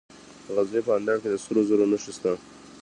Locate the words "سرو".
1.43-1.61